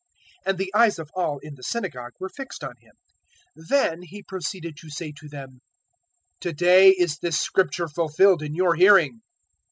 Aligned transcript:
And 0.47 0.57
the 0.57 0.73
eyes 0.73 0.97
of 0.97 1.11
all 1.13 1.37
in 1.43 1.53
the 1.53 1.61
synagogue 1.61 2.13
were 2.19 2.27
fixed 2.27 2.63
on 2.63 2.73
Him. 2.79 2.95
004:021 3.55 3.67
Then 3.67 4.01
He 4.01 4.23
proceeded 4.23 4.75
to 4.77 4.89
say 4.89 5.11
to 5.11 5.29
them, 5.29 5.59
"To 6.39 6.51
day 6.53 6.89
is 6.89 7.19
this 7.19 7.37
Scripture 7.39 7.87
fulfilled 7.87 8.41
in 8.41 8.55
your 8.55 8.73
hearing." 8.73 9.21